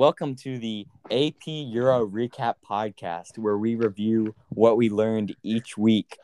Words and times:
Welcome 0.00 0.34
to 0.36 0.56
the 0.56 0.86
AP 1.10 1.46
Euro 1.46 2.06
Recap 2.06 2.54
Podcast, 2.66 3.36
where 3.36 3.58
we 3.58 3.74
review 3.74 4.34
what 4.48 4.78
we 4.78 4.88
learned 4.88 5.36
each 5.42 5.76
week. 5.76 6.16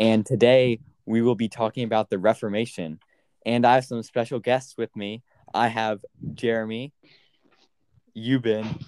And 0.00 0.24
today 0.24 0.80
we 1.04 1.20
will 1.20 1.34
be 1.34 1.46
talking 1.50 1.84
about 1.84 2.08
the 2.08 2.18
Reformation. 2.18 3.00
And 3.44 3.66
I 3.66 3.74
have 3.74 3.84
some 3.84 4.02
special 4.02 4.40
guests 4.40 4.78
with 4.78 4.96
me. 4.96 5.24
I 5.52 5.68
have 5.68 6.06
Jeremy, 6.32 6.94
Yubin, 8.16 8.82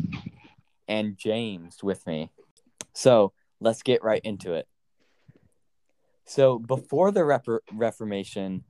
and 0.88 1.18
James 1.18 1.82
with 1.82 2.06
me. 2.06 2.30
So 2.94 3.34
let's 3.60 3.82
get 3.82 4.02
right 4.02 4.22
into 4.24 4.54
it. 4.54 4.66
So, 6.24 6.58
before 6.58 7.10
the 7.10 7.26
Reformation, 7.70 8.64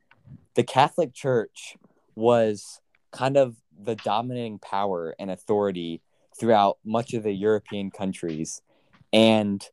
the 0.56 0.64
Catholic 0.64 1.14
Church 1.14 1.76
was 2.16 2.80
kind 3.12 3.36
of 3.36 3.54
the 3.82 3.96
dominating 3.96 4.58
power 4.58 5.14
and 5.18 5.30
authority 5.30 6.02
throughout 6.38 6.78
much 6.84 7.14
of 7.14 7.22
the 7.22 7.32
European 7.32 7.90
countries. 7.90 8.62
And 9.12 9.64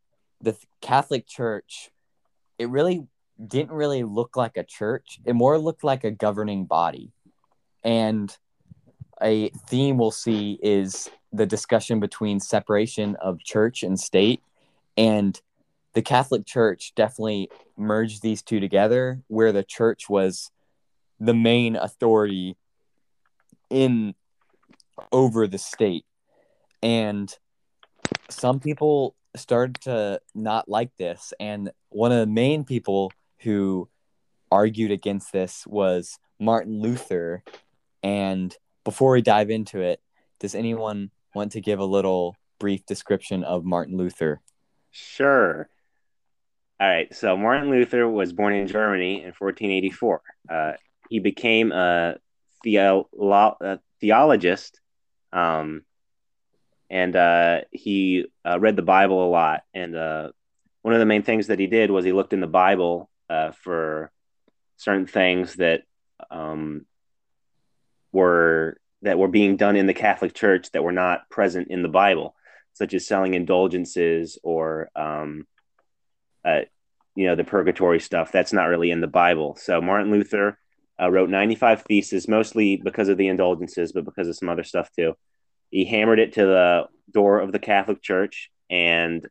the 0.41 0.57
Catholic 0.81 1.27
Church, 1.27 1.91
it 2.57 2.69
really 2.69 3.07
didn't 3.45 3.71
really 3.71 4.03
look 4.03 4.35
like 4.35 4.57
a 4.57 4.63
church, 4.63 5.19
it 5.25 5.33
more 5.33 5.57
looked 5.57 5.83
like 5.83 6.03
a 6.03 6.11
governing 6.11 6.65
body. 6.65 7.11
And 7.83 8.35
a 9.21 9.49
theme 9.67 9.97
we'll 9.97 10.11
see 10.11 10.59
is 10.61 11.09
the 11.31 11.45
discussion 11.45 11.99
between 11.99 12.39
separation 12.39 13.15
of 13.17 13.39
church 13.39 13.83
and 13.83 13.99
state. 13.99 14.41
And 14.95 15.39
the 15.93 16.01
Catholic 16.01 16.45
Church 16.45 16.93
definitely 16.95 17.49
merged 17.75 18.21
these 18.21 18.41
two 18.41 18.59
together, 18.59 19.21
where 19.27 19.51
the 19.51 19.63
church 19.63 20.09
was 20.09 20.51
the 21.19 21.33
main 21.33 21.75
authority 21.75 22.57
in 23.69 24.15
over 25.11 25.47
the 25.47 25.57
state. 25.57 26.05
And 26.81 27.33
some 28.29 28.59
people 28.59 29.15
started 29.35 29.81
to 29.81 30.21
not 30.35 30.69
like 30.69 30.95
this. 30.97 31.33
And 31.39 31.71
one 31.89 32.11
of 32.11 32.19
the 32.19 32.27
main 32.27 32.63
people 32.63 33.11
who 33.39 33.89
argued 34.51 34.91
against 34.91 35.31
this 35.31 35.65
was 35.67 36.17
Martin 36.39 36.81
Luther. 36.81 37.43
And 38.03 38.55
before 38.83 39.11
we 39.11 39.21
dive 39.21 39.49
into 39.49 39.81
it, 39.81 40.01
does 40.39 40.55
anyone 40.55 41.11
want 41.33 41.51
to 41.53 41.61
give 41.61 41.79
a 41.79 41.85
little 41.85 42.35
brief 42.59 42.85
description 42.85 43.43
of 43.43 43.65
Martin 43.65 43.97
Luther? 43.97 44.41
Sure. 44.91 45.69
All 46.79 46.87
right. 46.87 47.13
So 47.13 47.35
Martin 47.35 47.69
Luther 47.69 48.07
was 48.07 48.33
born 48.33 48.53
in 48.53 48.67
Germany 48.67 49.23
in 49.23 49.33
1484. 49.37 50.21
Uh, 50.49 50.71
he 51.09 51.19
became 51.19 51.71
a, 51.71 52.15
theolo- 52.65 53.61
a 53.61 53.79
theologist, 53.99 54.79
um, 55.31 55.83
and 56.89 57.15
uh, 57.15 57.61
he 57.71 58.25
uh, 58.45 58.59
read 58.59 58.75
the 58.75 58.81
Bible 58.81 59.27
a 59.27 59.29
lot. 59.29 59.63
And 59.73 59.95
uh, 59.95 60.31
one 60.81 60.93
of 60.93 60.99
the 60.99 61.05
main 61.05 61.23
things 61.23 61.47
that 61.47 61.59
he 61.59 61.67
did 61.67 61.91
was 61.91 62.05
he 62.05 62.13
looked 62.13 62.33
in 62.33 62.39
the 62.39 62.47
Bible 62.47 63.09
uh, 63.29 63.51
for 63.51 64.11
certain 64.77 65.07
things 65.07 65.55
that 65.55 65.81
um, 66.31 66.85
were 68.11 68.79
that 69.01 69.19
were 69.19 69.27
being 69.27 69.57
done 69.57 69.75
in 69.75 69.85
the 69.85 69.93
Catholic 69.93 70.33
Church 70.33 70.71
that 70.71 70.83
were 70.83 70.91
not 70.91 71.29
present 71.29 71.67
in 71.69 71.83
the 71.83 71.89
Bible, 71.89 72.35
such 72.73 72.93
as 72.93 73.05
selling 73.05 73.33
indulgences 73.33 74.39
or 74.43 74.89
um, 74.95 75.45
uh, 76.45 76.61
you 77.15 77.27
know 77.27 77.35
the 77.35 77.43
purgatory 77.43 77.99
stuff. 77.99 78.31
That's 78.31 78.53
not 78.53 78.65
really 78.65 78.91
in 78.91 79.01
the 79.01 79.07
Bible. 79.07 79.55
So 79.59 79.81
Martin 79.81 80.11
Luther 80.11 80.57
uh, 81.01 81.09
wrote 81.09 81.29
95 81.29 81.83
theses, 81.83 82.27
mostly 82.27 82.77
because 82.77 83.09
of 83.09 83.17
the 83.17 83.27
indulgences, 83.27 83.91
but 83.91 84.05
because 84.05 84.27
of 84.27 84.35
some 84.35 84.49
other 84.49 84.63
stuff 84.63 84.89
too. 84.95 85.15
He 85.69 85.85
hammered 85.85 86.19
it 86.19 86.33
to 86.33 86.45
the 86.45 86.87
door 87.11 87.39
of 87.39 87.51
the 87.51 87.59
Catholic 87.59 88.01
Church, 88.01 88.49
and 88.69 89.27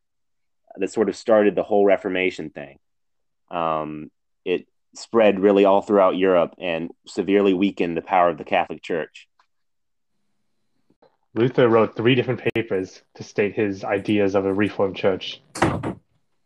that 0.77 0.93
sort 0.93 1.09
of 1.09 1.17
started 1.17 1.55
the 1.55 1.63
whole 1.63 1.85
Reformation 1.85 2.51
thing. 2.51 2.79
Um, 3.51 4.11
it 4.45 4.67
spread 4.95 5.41
really 5.41 5.65
all 5.65 5.83
throughout 5.83 6.17
Europe 6.17 6.55
and 6.59 6.91
severely 7.07 7.55
weakened 7.55 7.97
the 7.97 8.03
power 8.03 8.29
of 8.29 8.39
the 8.39 8.45
Catholic 8.45 8.83
Church. 8.83 9.29
Luther 11.35 11.69
wrote 11.69 11.97
three 11.97 12.15
different 12.15 12.43
papers 12.55 13.03
to 13.15 13.23
state 13.23 13.55
his 13.55 13.85
ideas 13.85 14.35
of 14.35 14.47
a 14.47 14.55
reformed 14.55 14.97
church. 14.97 15.43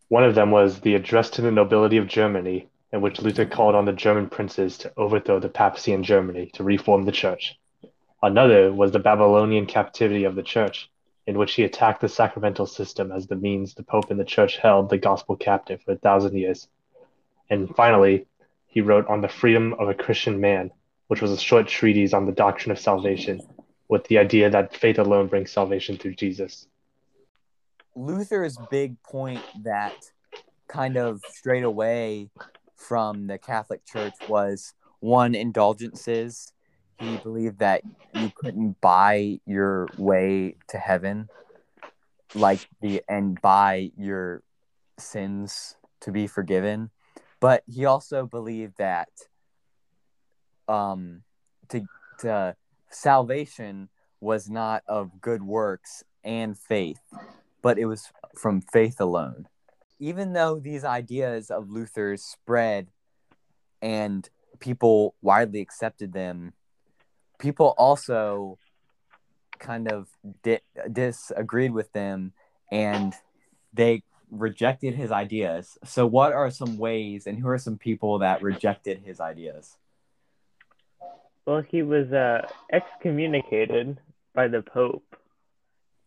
One 0.09 0.25
of 0.25 0.35
them 0.35 0.51
was 0.51 0.81
the 0.81 0.97
Address 0.97 1.31
to 1.31 1.43
the 1.43 1.53
Nobility 1.53 1.97
of 1.97 2.09
Germany, 2.09 2.69
in 2.93 3.01
which 3.01 3.21
Luther 3.21 3.47
called 3.47 3.75
on 3.75 3.85
the 3.85 3.93
German 3.93 4.29
princes 4.29 4.79
to 4.79 4.93
overthrow 4.97 5.39
the 5.39 5.49
papacy 5.49 5.93
in 5.93 6.03
Germany 6.03 6.51
to 6.55 6.65
reform 6.65 7.05
the 7.05 7.13
church. 7.13 7.59
Another 8.23 8.73
was 8.73 8.93
the 8.93 8.99
Babylonian 8.99 9.67
captivity 9.67 10.25
of 10.25 10.35
the 10.35 10.43
church, 10.43 10.91
in 11.27 11.39
which 11.39 11.55
he 11.55 11.63
attacked 11.63 12.01
the 12.01 12.09
sacramental 12.09 12.67
system 12.67 13.13
as 13.13 13.27
the 13.27 13.37
means 13.37 13.75
the 13.75 13.83
Pope 13.83 14.11
and 14.11 14.19
the 14.19 14.25
church 14.25 14.57
held 14.57 14.91
the 14.91 14.99
gospel 14.99 15.37
captive 15.37 15.81
for 15.83 15.93
a 15.93 15.97
thousand 15.97 16.37
years. 16.37 16.69
And 17.49 17.75
finally, 17.75 18.27
he 18.67 18.81
wrote 18.81 19.07
on 19.07 19.21
the 19.21 19.29
freedom 19.29 19.75
of 19.75 19.89
a 19.89 19.95
Christian 19.95 20.41
man, 20.41 20.71
which 21.09 21.23
was 21.23 21.33
a 21.33 21.39
short 21.39 21.69
treatise 21.69 22.13
on 22.13 22.27
the 22.27 22.33
doctrine 22.33 22.73
of 22.73 22.79
salvation, 22.79 23.41
with 23.89 24.05
the 24.09 24.19
idea 24.19 24.51
that 24.51 24.77
faith 24.77 24.99
alone 24.99 25.29
brings 25.29 25.51
salvation 25.51 25.97
through 25.97 26.15
Jesus. 26.15 26.67
Luther's 27.97 28.57
big 28.71 29.03
point 29.03 29.43
that 29.63 29.95
kind 30.69 30.97
of 30.97 31.21
straight 31.31 31.65
away 31.65 32.31
from 32.81 33.27
the 33.27 33.39
Catholic 33.39 33.85
Church 33.85 34.15
was 34.29 34.75
one 35.01 35.35
indulgences. 35.35 36.53
He 36.99 37.19
believed 37.19 37.59
that 37.59 37.83
you 38.15 38.33
couldn't 38.35 38.81
buy 38.81 39.41
your 39.47 39.89
way 39.97 40.57
to 40.69 40.79
heaven, 40.79 41.29
like 42.35 42.69
the 42.81 43.03
and 43.09 43.41
buy 43.41 43.93
your 43.97 44.43
sins 44.99 45.77
to 46.01 46.11
be 46.11 46.27
forgiven. 46.27 46.91
But 47.39 47.63
he 47.67 47.85
also 47.85 48.27
believed 48.27 48.79
that 48.79 49.09
um 50.69 51.23
to 51.69 51.83
to 52.21 52.57
salvation 52.91 53.89
was 54.21 54.51
not 54.51 54.83
of 54.87 55.21
good 55.21 55.43
works 55.43 56.03
and 56.25 56.59
faith, 56.59 57.01
but 57.63 57.79
it 57.79 57.87
was 57.87 58.11
from 58.37 58.61
faith 58.61 59.01
alone 59.01 59.47
even 60.01 60.33
though 60.33 60.59
these 60.59 60.83
ideas 60.83 61.51
of 61.51 61.71
Luther's 61.71 62.25
spread 62.25 62.89
and 63.83 64.29
people 64.59 65.15
widely 65.21 65.61
accepted 65.61 66.13
them, 66.13 66.55
people 67.39 67.75
also 67.77 68.59
kind 69.59 69.93
of 69.93 70.09
di- 70.43 70.61
disagreed 70.91 71.73
with 71.73 71.93
them 71.93 72.33
and 72.73 73.13
they 73.75 74.03
rejected 74.31 74.95
his 74.95 75.13
ideas. 75.13 75.77
So, 75.85 76.07
what 76.07 76.33
are 76.33 76.51
some 76.51 76.79
ways 76.79 77.27
and 77.27 77.39
who 77.39 77.49
are 77.49 77.59
some 77.59 77.77
people 77.77 78.21
that 78.21 78.43
rejected 78.43 79.03
his 79.05 79.21
ideas? 79.21 79.77
Well, 81.47 81.63
he 81.69 81.83
was 81.83 82.11
uh, 82.13 82.47
excommunicated 82.73 83.99
by 84.35 84.49
the 84.49 84.63
Pope. 84.63 85.17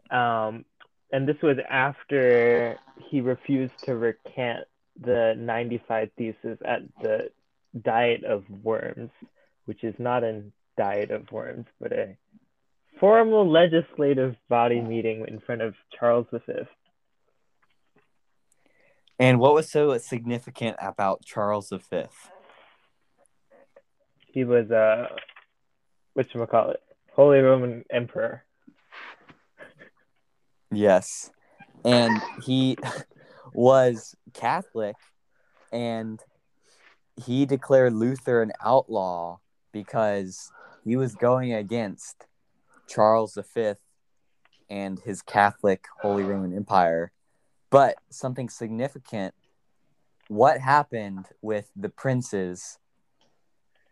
Um, 0.09 0.65
and 1.11 1.27
this 1.27 1.37
was 1.43 1.57
after 1.69 2.77
he 3.13 3.21
refused 3.21 3.75
to 3.85 3.95
recant 3.95 4.65
the 4.99 5.35
95 5.37 6.09
theses 6.17 6.57
at 6.65 6.81
the 6.99 7.29
Diet 7.79 8.23
of 8.23 8.43
Worms, 8.63 9.11
which 9.65 9.83
is 9.83 9.93
not 9.99 10.23
a 10.23 10.41
Diet 10.77 11.11
of 11.11 11.31
Worms, 11.31 11.67
but 11.79 11.93
a 11.93 12.17
formal 12.99 13.47
legislative 13.47 14.35
body 14.49 14.81
meeting 14.81 15.25
in 15.27 15.39
front 15.41 15.61
of 15.61 15.75
Charles 15.95 16.25
V. 16.33 16.53
And 19.19 19.39
what 19.39 19.53
was 19.53 19.69
so 19.69 19.95
significant 19.99 20.77
about 20.81 21.23
Charles 21.23 21.69
V? 21.69 22.05
He 24.25 24.43
was 24.43 24.71
a, 24.71 25.07
uh, 26.15 26.19
it, 26.19 26.81
Holy 27.11 27.37
Roman 27.41 27.85
Emperor. 27.91 28.43
Yes. 30.71 31.29
And 31.85 32.21
he 32.43 32.77
was 33.53 34.15
Catholic 34.33 34.95
and 35.71 36.19
he 37.23 37.45
declared 37.45 37.93
Luther 37.93 38.41
an 38.41 38.51
outlaw 38.63 39.37
because 39.71 40.51
he 40.83 40.95
was 40.95 41.15
going 41.15 41.53
against 41.53 42.25
Charles 42.87 43.37
V 43.55 43.73
and 44.69 44.99
his 44.99 45.21
Catholic 45.21 45.85
Holy 46.01 46.23
Roman 46.23 46.55
Empire. 46.55 47.11
But 47.69 47.95
something 48.09 48.49
significant 48.49 49.33
what 50.27 50.59
happened 50.59 51.27
with 51.41 51.69
the 51.75 51.89
princes 51.89 52.79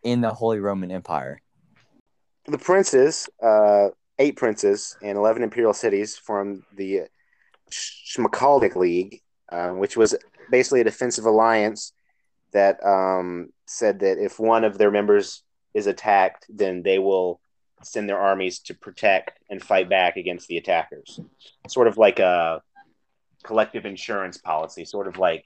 in 0.03 0.21
the 0.21 0.33
Holy 0.33 0.59
Roman 0.59 0.91
Empire? 0.91 1.41
The 2.45 2.57
princes, 2.57 3.29
uh, 3.43 3.89
eight 4.17 4.35
princes 4.35 4.97
and 5.01 5.17
11 5.17 5.43
imperial 5.43 5.73
cities 5.73 6.17
formed 6.17 6.63
the 6.75 7.01
Schmalkaldic 7.71 8.75
League, 8.75 9.21
uh, 9.51 9.69
which 9.69 9.97
was 9.97 10.15
basically 10.49 10.81
a 10.81 10.85
defensive 10.85 11.25
alliance 11.25 11.93
that 12.53 12.83
um, 12.85 13.49
said 13.65 13.99
that 13.99 14.17
if 14.17 14.39
one 14.39 14.63
of 14.63 14.77
their 14.77 14.91
members 14.91 15.43
is 15.73 15.87
attacked, 15.87 16.45
then 16.49 16.83
they 16.83 16.99
will 16.99 17.39
send 17.83 18.07
their 18.07 18.19
armies 18.19 18.59
to 18.59 18.73
protect 18.73 19.39
and 19.49 19.61
fight 19.61 19.89
back 19.89 20.17
against 20.17 20.47
the 20.47 20.57
attackers. 20.57 21.19
Sort 21.67 21.87
of 21.87 21.97
like 21.97 22.19
a 22.19 22.61
collective 23.43 23.85
insurance 23.85 24.37
policy, 24.37 24.85
sort 24.85 25.07
of 25.07 25.17
like 25.17 25.45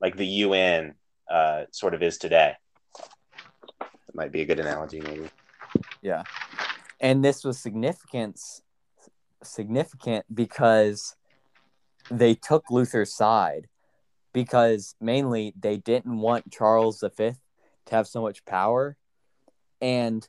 like 0.00 0.16
the 0.16 0.26
UN 0.26 0.94
uh, 1.30 1.64
sort 1.70 1.94
of 1.94 2.02
is 2.02 2.18
today. 2.18 2.54
That 3.78 4.14
might 4.14 4.32
be 4.32 4.42
a 4.42 4.44
good 4.44 4.60
analogy, 4.60 5.00
maybe. 5.00 5.28
Yeah. 6.02 6.22
And 7.00 7.24
this 7.24 7.44
was 7.44 7.58
significant 7.58 8.40
significant 9.42 10.24
because 10.34 11.15
they 12.10 12.34
took 12.34 12.70
Luther's 12.70 13.14
side 13.14 13.68
because 14.32 14.94
mainly 15.00 15.54
they 15.58 15.76
didn't 15.76 16.18
want 16.18 16.52
Charles 16.52 17.02
V 17.16 17.32
to 17.86 17.94
have 17.94 18.06
so 18.06 18.22
much 18.22 18.44
power 18.44 18.96
and 19.80 20.28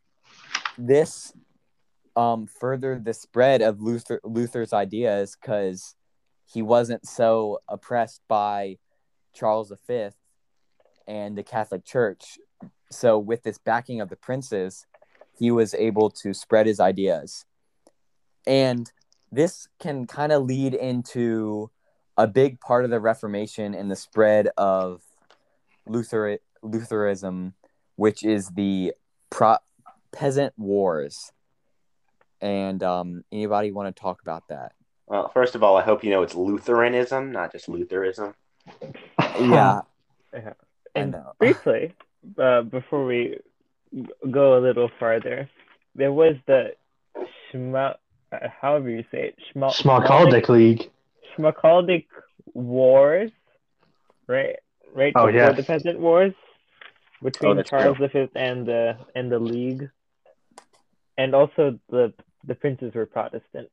this 0.77 1.33
um 2.15 2.47
furthered 2.47 3.05
the 3.05 3.13
spread 3.13 3.61
of 3.61 3.81
Luther 3.81 4.19
Luther's 4.23 4.73
ideas 4.73 5.35
cuz 5.35 5.95
he 6.45 6.61
wasn't 6.61 7.05
so 7.05 7.59
oppressed 7.67 8.21
by 8.27 8.77
Charles 9.33 9.71
V 9.87 10.09
and 11.05 11.37
the 11.37 11.43
Catholic 11.43 11.85
Church. 11.85 12.39
So 12.89 13.19
with 13.19 13.43
this 13.43 13.57
backing 13.57 14.01
of 14.01 14.09
the 14.09 14.15
princes, 14.15 14.85
he 15.37 15.51
was 15.51 15.73
able 15.73 16.09
to 16.09 16.33
spread 16.33 16.65
his 16.65 16.79
ideas. 16.79 17.45
And 18.45 18.91
this 19.31 19.67
can 19.79 20.07
kind 20.07 20.31
of 20.31 20.43
lead 20.43 20.73
into 20.73 21.69
a 22.17 22.27
big 22.27 22.59
part 22.59 22.83
of 22.85 22.91
the 22.91 22.99
Reformation 22.99 23.73
and 23.73 23.91
the 23.91 23.95
spread 23.95 24.49
of 24.57 25.01
Luther 25.85 26.39
Lutheranism, 26.61 27.53
which 27.95 28.23
is 28.23 28.49
the 28.49 28.93
pro- 29.29 29.57
peasant 30.11 30.53
wars. 30.57 31.31
And 32.41 32.83
um, 32.83 33.23
anybody 33.31 33.71
want 33.71 33.95
to 33.95 33.99
talk 33.99 34.21
about 34.21 34.47
that? 34.49 34.73
Well, 35.07 35.29
first 35.33 35.55
of 35.55 35.63
all, 35.63 35.77
I 35.77 35.83
hope 35.83 36.03
you 36.03 36.09
know 36.09 36.21
it's 36.23 36.35
Lutheranism, 36.35 37.31
not 37.31 37.51
just 37.51 37.69
Lutherism. 37.69 38.33
Yeah, 39.39 39.81
Yeah. 40.33 40.53
And 40.95 41.15
briefly, 41.37 41.93
uh, 42.37 42.63
before 42.63 43.05
we 43.05 43.37
go 44.29 44.57
a 44.57 44.59
little 44.59 44.89
farther, 44.99 45.49
there 45.95 46.11
was 46.11 46.35
the 46.47 46.73
Schma, 47.51 47.95
uh, 48.31 48.37
however 48.61 48.89
you 48.89 49.03
say 49.11 49.29
it, 49.29 49.35
Schma, 49.55 49.71
Schmalkaldic 49.73 50.49
League. 50.49 50.89
Schmalkaldic 51.37 52.05
Wars, 52.53 53.31
right? 54.27 54.55
Right 54.93 55.13
Oh, 55.15 55.27
before 55.27 55.31
yes. 55.31 55.55
the 55.57 55.63
Peasant 55.63 55.99
Wars 55.99 56.33
between 57.21 57.57
that's 57.57 57.69
Charles 57.69 57.97
V 57.97 58.27
and 58.35 58.65
the 58.67 58.97
and 59.15 59.31
the 59.31 59.39
League, 59.39 59.89
and 61.17 61.33
also 61.35 61.79
the 61.89 62.13
the 62.45 62.55
princes 62.55 62.93
were 62.93 63.05
Protestant, 63.05 63.69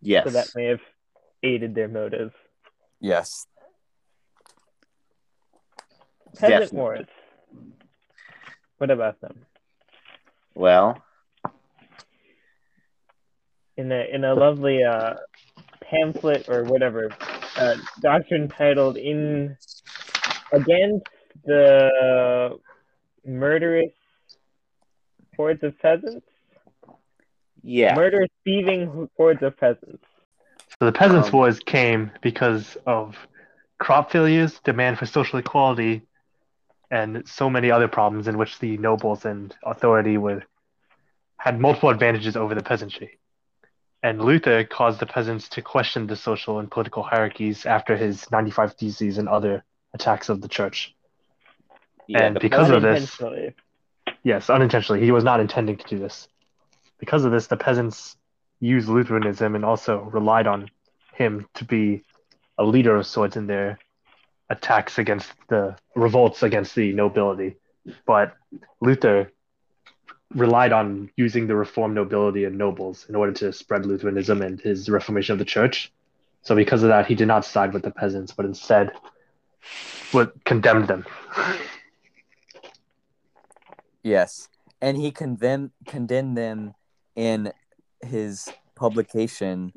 Yes. 0.00 0.24
so 0.24 0.30
that 0.30 0.48
may 0.56 0.64
have 0.66 0.80
aided 1.42 1.74
their 1.74 1.88
motive. 1.88 2.32
yes. 3.00 3.46
Peasant 6.36 6.50
Definitely. 6.72 6.78
Wars. 6.78 7.06
What 8.78 8.90
about 8.90 9.20
them? 9.20 9.46
well, 10.56 11.02
in 13.76 13.92
a 13.92 14.04
in 14.12 14.24
a 14.24 14.34
lovely 14.34 14.82
uh, 14.82 15.14
pamphlet 15.80 16.48
or 16.48 16.64
whatever 16.64 17.10
uh, 17.56 17.76
doctrine 18.00 18.48
titled 18.48 18.96
"In 18.96 19.56
Against 20.52 21.06
the 21.44 22.58
Murderous 23.24 23.92
Hordes 25.36 25.62
of 25.62 25.78
Peasants." 25.78 26.26
yeah. 27.64 27.94
Murderous 27.94 28.30
thieving 28.44 29.08
hordes 29.16 29.42
of 29.42 29.56
peasants. 29.56 30.04
So 30.78 30.86
the 30.86 30.92
Peasants' 30.92 31.28
Um, 31.28 31.34
Wars 31.34 31.60
came 31.60 32.10
because 32.20 32.76
of 32.86 33.16
crop 33.78 34.12
failures, 34.12 34.60
demand 34.64 34.98
for 34.98 35.06
social 35.06 35.38
equality, 35.38 36.02
and 36.90 37.26
so 37.26 37.48
many 37.48 37.70
other 37.70 37.88
problems 37.88 38.28
in 38.28 38.36
which 38.38 38.58
the 38.58 38.76
nobles 38.76 39.24
and 39.24 39.54
authority 39.64 40.18
were 40.18 40.44
had 41.38 41.60
multiple 41.60 41.90
advantages 41.90 42.36
over 42.36 42.54
the 42.54 42.62
peasantry. 42.62 43.18
And 44.04 44.22
Luther 44.22 44.64
caused 44.64 45.00
the 45.00 45.06
peasants 45.06 45.48
to 45.48 45.62
question 45.62 46.06
the 46.06 46.14
social 46.14 46.58
and 46.58 46.70
political 46.70 47.02
hierarchies 47.02 47.64
after 47.64 47.96
his 47.96 48.30
95 48.30 48.74
Theses 48.74 49.16
and 49.16 49.30
other 49.30 49.64
attacks 49.94 50.28
of 50.28 50.42
the 50.42 50.48
church. 50.48 50.94
yeah, 52.06 52.24
and 52.24 52.38
because 52.38 52.68
of 52.68 52.82
this- 52.82 53.18
Yes, 54.22 54.50
unintentionally. 54.50 55.00
He 55.02 55.10
was 55.10 55.24
not 55.24 55.40
intending 55.40 55.78
to 55.78 55.86
do 55.86 55.98
this. 55.98 56.28
Because 56.98 57.24
of 57.24 57.32
this, 57.32 57.46
the 57.46 57.56
peasants 57.56 58.18
used 58.60 58.88
Lutheranism 58.90 59.54
and 59.54 59.64
also 59.64 60.02
relied 60.02 60.46
on 60.46 60.70
him 61.14 61.46
to 61.54 61.64
be 61.64 62.04
a 62.58 62.64
leader 62.64 62.96
of 62.96 63.06
sorts 63.06 63.36
in 63.36 63.46
their 63.46 63.78
attacks 64.50 64.98
against 64.98 65.32
the 65.48 65.76
revolts 65.96 66.42
against 66.42 66.74
the 66.74 66.92
nobility. 66.92 67.56
But 68.04 68.34
Luther 68.82 69.32
relied 70.34 70.72
on 70.72 71.10
using 71.16 71.46
the 71.46 71.54
reformed 71.54 71.94
nobility 71.94 72.44
and 72.44 72.58
nobles 72.58 73.06
in 73.08 73.14
order 73.14 73.32
to 73.32 73.52
spread 73.52 73.86
Lutheranism 73.86 74.42
and 74.42 74.60
his 74.60 74.88
reformation 74.88 75.32
of 75.32 75.38
the 75.38 75.44
church. 75.44 75.92
So 76.42 76.54
because 76.54 76.82
of 76.82 76.88
that, 76.88 77.06
he 77.06 77.14
did 77.14 77.28
not 77.28 77.44
side 77.44 77.72
with 77.72 77.82
the 77.82 77.90
peasants, 77.90 78.32
but 78.32 78.44
instead 78.44 78.92
would 80.12 80.32
condemned 80.44 80.88
them. 80.88 81.06
Yes, 84.02 84.48
and 84.82 84.96
he 84.96 85.10
condemned 85.10 85.70
condemned 85.86 86.36
them 86.36 86.74
in 87.16 87.52
his 88.02 88.50
publication 88.74 89.72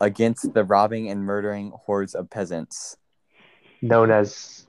against 0.00 0.52
the 0.52 0.64
robbing 0.64 1.08
and 1.08 1.24
murdering 1.24 1.72
hordes 1.74 2.14
of 2.14 2.28
peasants. 2.28 2.96
known 3.80 4.10
as 4.10 4.66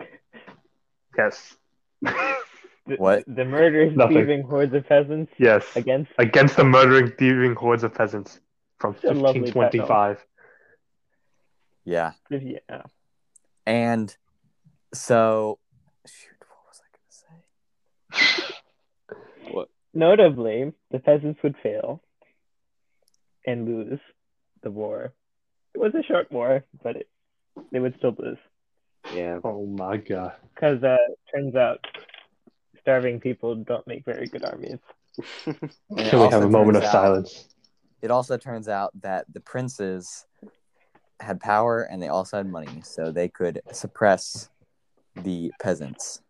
yes 1.17 1.57
The, 2.89 2.95
What? 2.97 3.23
The 3.27 3.45
murderous 3.45 3.95
Nothing. 3.95 4.17
thieving 4.17 4.41
hordes 4.43 4.73
of 4.73 4.87
peasants 4.87 5.31
yes 5.37 5.65
against 5.75 6.11
against 6.17 6.55
the 6.57 6.63
murdering 6.63 7.11
thieving 7.17 7.55
hordes 7.55 7.83
of 7.83 7.93
peasants 7.93 8.39
from 8.79 8.93
1525 8.93 10.25
Yeah, 11.85 12.11
yeah. 12.29 12.83
and 13.65 14.15
so 14.93 15.59
shoot, 16.05 16.37
what 16.49 16.65
was 16.67 16.81
I 16.83 16.87
gonna 18.15 18.37
say? 18.41 18.53
what? 19.51 19.69
Notably, 19.93 20.73
the 20.91 20.99
peasants 20.99 21.39
would 21.43 21.55
fail 21.63 22.01
and 23.45 23.65
lose 23.67 23.99
the 24.63 24.71
war. 24.71 25.13
It 25.73 25.79
was 25.79 25.93
a 25.95 26.03
short 26.03 26.31
war, 26.31 26.63
but 26.83 26.95
it, 26.95 27.09
they 27.71 27.79
would 27.79 27.95
still 27.97 28.15
lose. 28.17 28.37
yeah. 29.15 29.39
oh 29.43 29.65
my 29.65 29.97
god 29.97 30.33
Because 30.53 30.83
uh, 30.83 30.97
turns 31.33 31.55
out 31.55 31.79
starving 32.81 33.19
people 33.19 33.55
don't 33.55 33.85
make 33.87 34.05
very 34.05 34.27
good 34.27 34.45
armies. 34.45 34.79
And 35.45 35.99
it 35.99 36.09
can 36.09 36.19
we 36.19 36.27
have 36.27 36.43
a 36.43 36.49
moment 36.49 36.77
of 36.77 36.83
out- 36.83 36.91
silence 36.91 37.49
It 38.01 38.11
also 38.11 38.37
turns 38.37 38.69
out 38.69 38.91
that 39.01 39.25
the 39.33 39.41
princes 39.41 40.25
had 41.19 41.39
power 41.41 41.81
and 41.81 42.01
they 42.01 42.07
also 42.07 42.37
had 42.37 42.47
money, 42.47 42.81
so 42.83 43.11
they 43.11 43.27
could 43.27 43.61
suppress 43.73 44.49
the 45.15 45.51
peasants. 45.61 46.21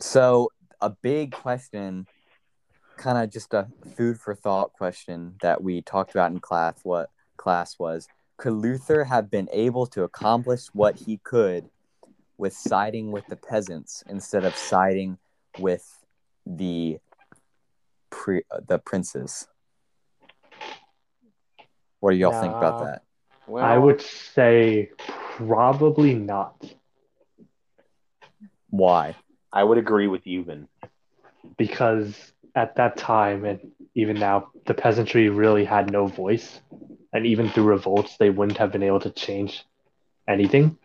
So, 0.00 0.50
a 0.80 0.90
big 0.90 1.32
question, 1.32 2.06
kind 2.96 3.18
of 3.18 3.30
just 3.30 3.54
a 3.54 3.68
food 3.96 4.18
for 4.18 4.34
thought 4.34 4.72
question 4.72 5.36
that 5.42 5.62
we 5.62 5.82
talked 5.82 6.10
about 6.10 6.32
in 6.32 6.40
class, 6.40 6.80
what 6.82 7.10
class 7.36 7.78
was 7.78 8.08
could 8.40 8.54
Luther 8.54 9.04
have 9.04 9.30
been 9.30 9.48
able 9.52 9.86
to 9.86 10.02
accomplish 10.02 10.66
what 10.72 10.96
he 10.96 11.18
could 11.18 11.68
with 12.40 12.54
siding 12.54 13.12
with 13.12 13.26
the 13.26 13.36
peasants 13.36 14.02
instead 14.08 14.46
of 14.46 14.56
siding 14.56 15.18
with 15.58 15.86
the 16.46 16.98
pre- 18.08 18.42
uh, 18.50 18.60
the 18.66 18.78
princes? 18.78 19.46
What 22.00 22.12
do 22.12 22.16
y'all 22.16 22.40
think 22.40 22.54
about 22.54 22.80
that? 22.80 23.02
Well, 23.46 23.62
i 23.62 23.76
would 23.76 24.00
say 24.00 24.90
probably 25.36 26.14
not 26.14 26.64
Why? 28.70 29.16
I 29.52 29.62
would 29.62 29.78
agree 29.78 30.06
with 30.06 30.24
Yubin. 30.24 30.66
because 31.58 32.32
at 32.54 32.76
that 32.76 32.96
time 32.96 33.44
and 33.44 33.60
even 33.94 34.18
now 34.18 34.50
the 34.66 34.74
peasantry 34.74 35.28
really 35.28 35.64
had 35.64 35.92
no 35.92 36.06
voice 36.06 36.60
and 37.12 37.26
even 37.26 37.50
through 37.50 37.64
revolts 37.64 38.16
they 38.16 38.30
wouldn't 38.30 38.58
have 38.58 38.72
been 38.72 38.82
able 38.82 39.00
to 39.00 39.10
change 39.10 39.64
anything 40.28 40.78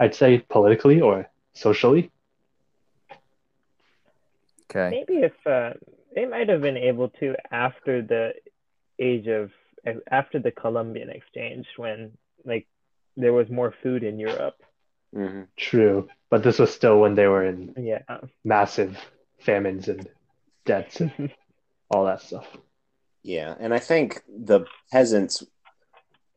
i'd 0.00 0.14
say 0.14 0.38
politically 0.48 1.00
or 1.00 1.28
socially 1.54 2.10
Okay. 4.70 4.90
Maybe 4.90 5.22
if 5.22 5.32
uh, 5.46 5.72
they 6.14 6.26
might 6.26 6.48
have 6.48 6.62
been 6.62 6.76
able 6.76 7.08
to 7.20 7.34
after 7.50 8.02
the 8.02 8.32
age 9.00 9.26
of 9.26 9.50
after 10.10 10.38
the 10.38 10.52
Columbian 10.52 11.10
exchange 11.10 11.66
when 11.76 12.12
like 12.44 12.68
there 13.16 13.32
was 13.32 13.50
more 13.50 13.74
food 13.82 14.04
in 14.04 14.18
Europe. 14.18 14.54
hmm 15.12 15.42
true 15.56 16.08
but 16.30 16.44
this 16.44 16.58
was 16.60 16.72
still 16.72 17.00
when 17.00 17.14
they 17.16 17.26
were 17.26 17.44
in 17.44 17.74
Yeah. 17.76 18.02
massive 18.44 18.96
famines 19.40 19.88
and 19.88 20.08
debts, 20.66 21.00
and 21.00 21.10
all 21.90 22.04
that 22.04 22.22
stuff. 22.22 22.46
Yeah, 23.24 23.54
and 23.58 23.74
I 23.74 23.80
think 23.80 24.22
the 24.28 24.60
peasants, 24.92 25.42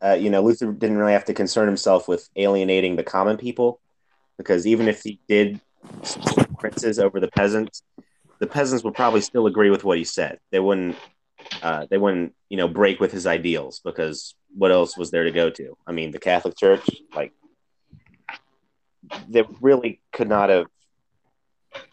uh, 0.04 0.14
you 0.14 0.30
know, 0.30 0.42
Luther 0.42 0.72
didn't 0.72 0.98
really 0.98 1.14
have 1.14 1.26
to 1.26 1.34
concern 1.34 1.68
himself 1.68 2.08
with 2.08 2.30
alienating 2.36 2.96
the 2.96 3.04
common 3.04 3.38
people, 3.38 3.80
because 4.38 4.68
even 4.68 4.88
if 4.88 5.02
he 5.04 5.20
did 5.28 5.62
princes 6.60 7.00
over 7.00 7.20
the 7.20 7.30
peasants, 7.30 7.84
the 8.40 8.48
peasants 8.48 8.84
would 8.84 8.96
probably 8.96 9.22
still 9.22 9.48
agree 9.48 9.70
with 9.70 9.84
what 9.84 9.98
he 9.98 10.04
said. 10.04 10.40
They 10.52 10.60
wouldn't, 10.60 10.98
uh, 11.62 11.88
they 11.90 11.98
wouldn't, 11.98 12.36
you 12.50 12.58
know, 12.58 12.68
break 12.68 13.00
with 13.00 13.12
his 13.12 13.26
ideals 13.26 13.80
because 13.84 14.36
what 14.56 14.72
else 14.72 14.98
was 14.98 15.12
there 15.12 15.24
to 15.24 15.32
go 15.32 15.50
to? 15.50 15.78
I 15.88 15.92
mean, 15.94 16.12
the 16.12 16.20
Catholic 16.20 16.58
Church, 16.58 16.86
like, 17.16 17.32
they 19.30 19.44
really 19.62 20.02
could 20.12 20.30
not 20.30 20.50
have 20.50 20.66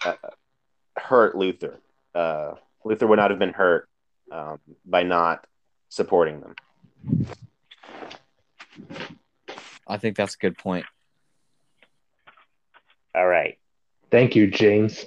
uh, 0.05 0.14
hurt 0.97 1.37
Luther. 1.37 1.79
Uh, 2.14 2.55
Luther 2.85 3.07
would 3.07 3.19
not 3.19 3.31
have 3.31 3.38
been 3.38 3.52
hurt 3.52 3.88
um, 4.33 4.59
by 4.85 5.02
not 5.02 5.47
supporting 5.88 6.40
them. 6.40 6.55
I 9.87 9.96
think 9.96 10.16
that's 10.16 10.34
a 10.34 10.38
good 10.38 10.56
point. 10.56 10.87
All 13.14 13.26
right. 13.26 13.58
Thank 14.10 14.37
you, 14.37 14.49
James. 14.49 15.04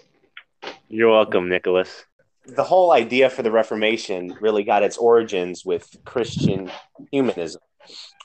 You're 0.90 1.12
welcome, 1.12 1.50
Nicholas. 1.50 2.06
The 2.46 2.64
whole 2.64 2.92
idea 2.92 3.30
for 3.30 3.42
the 3.42 3.52
Reformation 3.52 4.36
really 4.42 4.64
got 4.64 4.84
its 4.84 4.98
origins 4.98 5.64
with 5.64 5.96
Christian 6.04 6.70
humanism. 7.12 7.62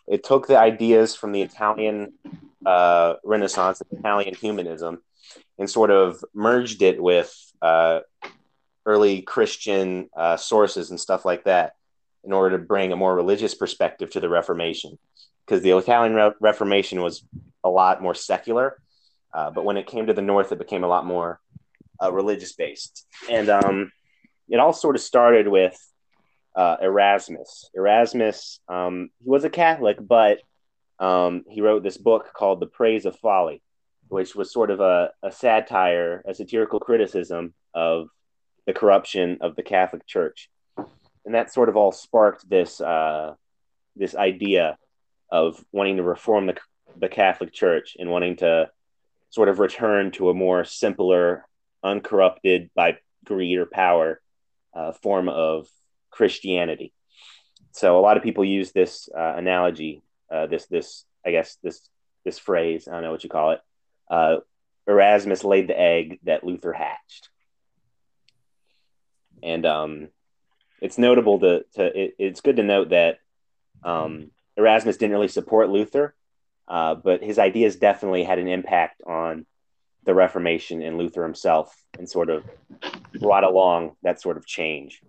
It 0.09 0.25
took 0.25 0.49
the 0.49 0.59
ideas 0.59 1.15
from 1.15 1.33
the 1.33 1.43
Italian 1.43 2.15
uh, 2.67 3.15
Renaissance, 3.25 3.81
Italian 3.93 4.35
humanism, 4.35 5.03
and 5.59 5.71
sort 5.71 5.91
of 5.91 6.25
merged 6.35 6.83
it 6.83 7.01
with 7.01 7.33
uh, 7.63 8.01
early 8.87 9.23
Christian 9.23 10.09
uh, 10.17 10.37
sources 10.37 10.91
and 10.91 10.99
stuff 10.99 11.25
like 11.25 11.45
that 11.45 11.75
in 12.25 12.33
order 12.33 12.59
to 12.59 12.65
bring 12.65 12.93
a 12.93 12.97
more 12.97 13.15
religious 13.15 13.55
perspective 13.55 14.11
to 14.11 14.21
the 14.21 14.29
Reformation. 14.29 14.99
Because 15.49 15.63
the 15.63 15.71
Italian 15.71 16.15
Re- 16.15 16.33
Reformation 16.41 17.01
was 17.01 17.25
a 17.65 17.71
lot 17.71 18.03
more 18.03 18.15
secular, 18.15 18.79
uh, 19.33 19.51
but 19.51 19.65
when 19.65 19.79
it 19.79 19.87
came 19.87 20.07
to 20.07 20.13
the 20.13 20.21
North, 20.21 20.53
it 20.53 20.59
became 20.59 20.85
a 20.85 20.89
lot 20.89 21.07
more 21.07 21.41
uh, 22.03 22.13
religious 22.13 22.53
based. 22.53 23.07
And 23.31 23.49
um, 23.49 23.91
it 24.51 24.61
all 24.61 24.75
sort 24.75 24.95
of 24.95 25.01
started 25.01 25.49
with 25.49 25.77
uh, 26.55 26.77
Erasmus. 26.83 27.71
Erasmus, 27.75 28.61
um, 28.69 29.09
he 29.23 29.31
was 29.31 29.45
a 29.45 29.51
Catholic, 29.51 29.97
but 30.01 30.41
um, 30.99 31.45
he 31.49 31.63
wrote 31.63 31.83
this 31.83 31.97
book 31.97 32.33
called 32.35 32.61
The 32.61 32.67
Praise 32.67 33.07
of 33.07 33.17
Folly, 33.17 33.63
which 34.09 34.35
was 34.35 34.53
sort 34.53 34.71
of 34.71 34.81
a, 34.81 35.13
a 35.23 35.33
satire, 35.33 36.23
a 36.27 36.35
satirical 36.35 36.81
criticism 36.81 37.55
of 37.75 38.09
the 38.67 38.75
corruption 38.75 39.39
of 39.41 39.57
the 39.57 39.63
Catholic 39.63 40.07
Church. 40.07 40.51
And 41.25 41.35
that 41.35 41.53
sort 41.53 41.69
of 41.69 41.77
all 41.77 41.93
sparked 41.93 42.49
this 42.49 42.81
uh, 42.81 43.35
this 43.97 44.15
idea 44.15 44.77
of 45.31 45.63
wanting 45.73 45.97
to 45.97 46.03
reform 46.03 46.47
the, 46.47 46.57
the 46.97 47.09
Catholic 47.09 47.53
Church 47.53 47.97
and 47.99 48.11
wanting 48.11 48.37
to 48.37 48.71
sort 49.31 49.49
of 49.49 49.59
return 49.59 50.11
to 50.13 50.31
a 50.31 50.35
more 50.35 50.65
simpler, 50.65 51.47
uncorrupted 51.85 52.71
by 52.75 52.99
greed 53.25 53.59
or 53.59 53.67
power 53.67 54.21
uh, 54.75 54.93
form 54.93 55.29
of 55.29 55.69
Christianity. 56.11 56.93
So 57.73 57.99
a 57.99 58.01
lot 58.01 58.17
of 58.17 58.23
people 58.23 58.45
use 58.45 58.73
this 58.73 59.09
uh, 59.17 59.35
analogy, 59.37 60.03
uh, 60.33 60.47
this 60.47 60.67
this 60.67 61.05
I 61.25 61.31
guess 61.31 61.59
this 61.63 61.81
this 62.25 62.39
phrase 62.39 62.89
I 62.89 62.93
don't 62.93 63.03
know 63.03 63.13
what 63.13 63.25
you 63.25 63.31
call 63.31 63.53
it. 63.53 63.61
Uh, 64.11 64.37
Erasmus 64.87 65.45
laid 65.45 65.69
the 65.69 65.79
egg 65.79 66.19
that 66.25 66.45
Luther 66.45 66.73
hatched, 66.73 67.29
and 69.43 69.67
um, 69.67 70.09
it's 70.81 70.99
notable 70.99 71.41
to 71.41 71.65
to 71.75 71.85
it, 71.85 72.15
it's 72.19 72.41
good 72.41 72.57
to 72.57 72.63
note 72.63 72.91
that 72.91 73.19
um, 73.85 74.31
Erasmus 74.59 74.97
didn't 74.97 75.13
really 75.13 75.29
support 75.29 75.71
Luther, 75.71 76.15
uh, 76.67 76.97
but 76.97 77.23
his 77.23 77.39
ideas 77.39 77.77
definitely 77.77 78.25
had 78.25 78.39
an 78.39 78.49
impact 78.49 79.01
on 79.07 79.47
the 80.05 80.15
Reformation 80.15 80.83
and 80.83 80.99
Luther 80.99 81.23
himself, 81.23 81.75
and 81.99 82.09
sort 82.09 82.29
of 82.29 82.45
brought 83.21 83.45
along 83.45 83.97
that 84.03 84.21
sort 84.21 84.37
of 84.37 84.47
change. 84.47 85.01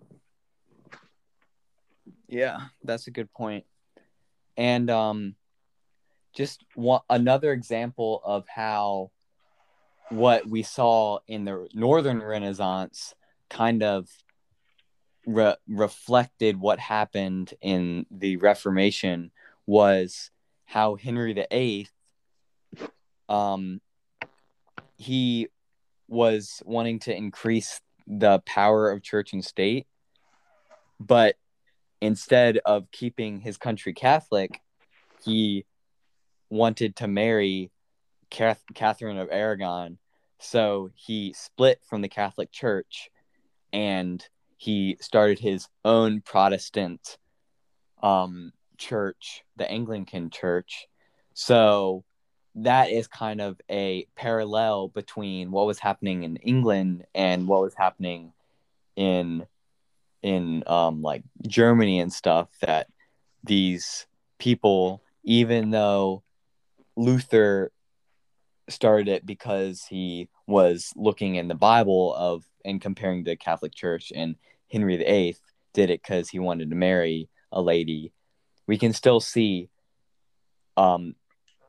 Yeah, 2.27 2.59
that's 2.83 3.07
a 3.07 3.11
good 3.11 3.31
point. 3.33 3.65
And 4.55 4.89
um, 4.89 5.35
just 6.33 6.63
one 6.75 7.01
another 7.09 7.51
example 7.51 8.21
of 8.23 8.45
how 8.47 9.11
what 10.09 10.47
we 10.47 10.63
saw 10.63 11.19
in 11.27 11.45
the 11.45 11.67
Northern 11.73 12.21
Renaissance 12.21 13.13
kind 13.49 13.83
of 13.83 14.07
re- 15.29 15.55
reflected 15.67 16.59
what 16.59 16.79
happened 16.79 17.53
in 17.61 18.05
the 18.09 18.37
Reformation 18.37 19.31
was 19.65 20.31
how 20.65 20.95
Henry 20.95 21.33
VIII, 21.33 21.87
um, 23.27 23.81
he 24.97 25.47
was 26.07 26.61
wanting 26.65 26.99
to 26.99 27.15
increase 27.15 27.79
the 28.07 28.39
power 28.45 28.89
of 28.89 29.03
church 29.03 29.33
and 29.33 29.45
state, 29.45 29.85
but 30.99 31.35
instead 32.01 32.59
of 32.65 32.89
keeping 32.91 33.39
his 33.39 33.57
country 33.57 33.93
Catholic, 33.93 34.59
he 35.23 35.65
wanted 36.49 36.95
to 36.97 37.07
marry 37.07 37.71
Cath- 38.31 38.63
Catherine 38.73 39.19
of 39.19 39.29
Aragon. 39.31 39.99
So 40.39 40.89
he 40.95 41.33
split 41.33 41.81
from 41.87 42.01
the 42.01 42.07
Catholic 42.07 42.51
Church 42.51 43.09
and 43.71 44.27
he 44.59 44.97
started 44.99 45.39
his 45.39 45.69
own 45.85 46.19
Protestant 46.19 47.17
um, 48.03 48.51
church, 48.77 49.45
the 49.55 49.71
Anglican 49.71 50.29
Church. 50.29 50.89
So 51.33 52.03
that 52.55 52.89
is 52.89 53.07
kind 53.07 53.39
of 53.39 53.61
a 53.71 54.05
parallel 54.17 54.89
between 54.89 55.51
what 55.51 55.65
was 55.65 55.79
happening 55.79 56.23
in 56.23 56.35
England 56.35 57.05
and 57.15 57.47
what 57.47 57.61
was 57.61 57.73
happening 57.73 58.33
in 58.97 59.45
in 60.21 60.65
um, 60.67 61.01
like 61.01 61.23
Germany 61.47 62.01
and 62.01 62.11
stuff 62.11 62.49
that 62.59 62.87
these 63.45 64.07
people, 64.39 65.01
even 65.23 65.69
though 65.69 66.21
Luther 66.97 67.71
started 68.67 69.07
it 69.07 69.25
because 69.25 69.85
he 69.89 70.27
was 70.47 70.91
looking 70.97 71.35
in 71.35 71.47
the 71.47 71.55
Bible 71.55 72.13
of 72.13 72.43
and 72.65 72.81
comparing 72.81 73.23
the 73.23 73.35
Catholic 73.35 73.73
Church, 73.73 74.11
and 74.15 74.35
Henry 74.71 74.97
VIII 74.97 75.37
did 75.73 75.89
it 75.89 76.01
because 76.01 76.29
he 76.29 76.39
wanted 76.39 76.69
to 76.69 76.75
marry 76.75 77.29
a 77.51 77.61
lady. 77.61 78.11
We 78.67 78.77
can 78.77 78.93
still 78.93 79.19
see 79.19 79.69
um, 80.77 81.15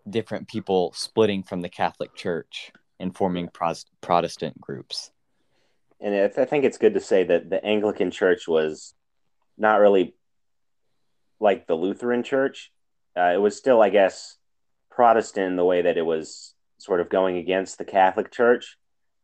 different 0.08 0.48
people 0.48 0.92
splitting 0.94 1.42
from 1.42 1.60
the 1.60 1.68
Catholic 1.68 2.14
Church 2.14 2.72
and 2.98 3.16
forming 3.16 3.48
Protestant 4.00 4.60
groups 4.60 5.10
and 6.00 6.14
I 6.14 6.44
think 6.46 6.64
it's 6.64 6.78
good 6.78 6.94
to 6.94 7.00
say 7.00 7.24
that 7.24 7.50
the 7.50 7.62
Anglican 7.64 8.10
Church 8.10 8.48
was 8.48 8.94
not 9.58 9.80
really 9.80 10.14
like 11.38 11.66
the 11.66 11.74
Lutheran 11.74 12.22
Church. 12.22 12.72
Uh, 13.16 13.32
it 13.34 13.40
was 13.40 13.56
still, 13.56 13.82
I 13.82 13.90
guess, 13.90 14.36
Protestant 14.90 15.48
in 15.48 15.56
the 15.56 15.64
way 15.64 15.82
that 15.82 15.98
it 15.98 16.06
was 16.06 16.54
sort 16.78 17.00
of 17.00 17.10
going 17.10 17.36
against 17.36 17.76
the 17.76 17.84
Catholic 17.84 18.32
Church, 18.32 18.78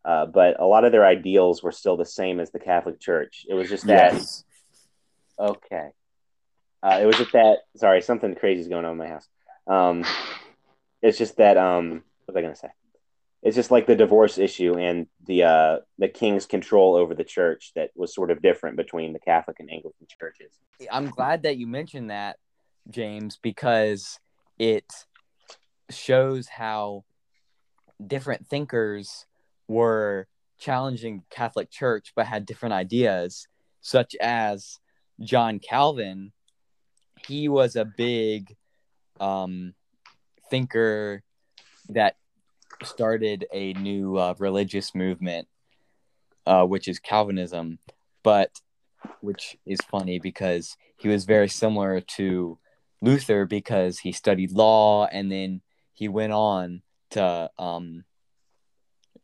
uh, 0.06 0.26
but 0.26 0.60
a 0.60 0.64
lot 0.64 0.84
of 0.84 0.92
their 0.92 1.04
ideals 1.04 1.62
were 1.62 1.72
still 1.72 1.96
the 1.96 2.04
same 2.04 2.40
as 2.40 2.50
the 2.50 2.60
Catholic 2.60 3.00
Church. 3.00 3.44
It 3.48 3.54
was 3.54 3.68
just 3.68 3.86
that. 3.86 4.14
Yes. 4.14 4.44
Okay. 5.38 5.88
Uh, 6.82 7.00
it 7.02 7.06
was 7.06 7.16
just 7.16 7.32
that. 7.32 7.58
Sorry, 7.76 8.00
something 8.00 8.34
crazy 8.34 8.60
is 8.60 8.68
going 8.68 8.84
on 8.84 8.92
in 8.92 8.98
my 8.98 9.08
house. 9.08 9.28
Um, 9.66 10.04
it's 11.02 11.18
just 11.18 11.36
that. 11.36 11.56
Um, 11.56 12.04
what 12.24 12.34
was 12.34 12.36
I 12.36 12.42
going 12.42 12.54
to 12.54 12.58
say? 12.58 12.68
it's 13.46 13.54
just 13.54 13.70
like 13.70 13.86
the 13.86 13.94
divorce 13.94 14.38
issue 14.38 14.76
and 14.76 15.06
the 15.24 15.44
uh, 15.44 15.76
the 15.98 16.08
king's 16.08 16.46
control 16.46 16.96
over 16.96 17.14
the 17.14 17.22
church 17.22 17.70
that 17.76 17.90
was 17.94 18.12
sort 18.12 18.32
of 18.32 18.42
different 18.42 18.76
between 18.76 19.12
the 19.12 19.20
Catholic 19.20 19.60
and 19.60 19.70
Anglican 19.70 20.08
churches. 20.20 20.58
I'm 20.90 21.10
glad 21.10 21.44
that 21.44 21.56
you 21.56 21.68
mentioned 21.68 22.10
that, 22.10 22.38
James, 22.90 23.38
because 23.40 24.18
it 24.58 24.84
shows 25.90 26.48
how 26.48 27.04
different 28.04 28.48
thinkers 28.48 29.25
were 29.68 30.26
challenging 30.58 31.22
Catholic 31.30 31.70
Church 31.70 32.12
but 32.14 32.26
had 32.26 32.46
different 32.46 32.74
ideas, 32.74 33.46
such 33.80 34.14
as 34.20 34.78
John 35.20 35.58
Calvin. 35.58 36.32
He 37.26 37.48
was 37.48 37.76
a 37.76 37.84
big 37.84 38.56
um, 39.20 39.74
thinker 40.50 41.22
that 41.88 42.16
started 42.82 43.46
a 43.52 43.72
new 43.74 44.16
uh, 44.16 44.34
religious 44.38 44.94
movement, 44.94 45.48
uh, 46.46 46.64
which 46.64 46.88
is 46.88 46.98
Calvinism, 46.98 47.78
but 48.22 48.60
which 49.20 49.56
is 49.66 49.78
funny 49.90 50.18
because 50.18 50.76
he 50.98 51.08
was 51.08 51.24
very 51.24 51.48
similar 51.48 52.00
to 52.00 52.58
Luther 53.02 53.46
because 53.46 53.98
he 54.00 54.12
studied 54.12 54.52
law 54.52 55.06
and 55.06 55.30
then 55.30 55.60
he 55.92 56.08
went 56.08 56.32
on 56.32 56.82
to 57.10 57.50
um, 57.58 58.04